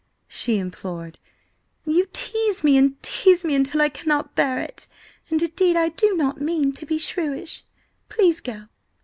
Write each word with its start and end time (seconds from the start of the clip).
she 0.27 0.57
implored. 0.57 1.19
"You 1.85 2.07
tease 2.11 2.63
me 2.63 2.75
and 2.75 2.99
tease 3.03 3.45
me 3.45 3.53
until 3.53 3.83
I 3.83 3.89
cannot 3.89 4.33
bear 4.33 4.57
it, 4.59 4.87
and 5.29 5.39
indeed 5.43 5.75
I 5.75 5.89
do 5.89 6.17
not 6.17 6.41
mean 6.41 6.71
to 6.71 6.87
be 6.87 6.97
shrewish! 6.97 7.65
Please 8.09 8.39
go!" 8.39 8.65